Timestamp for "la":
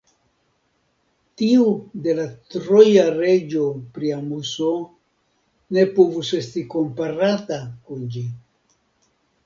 2.21-2.25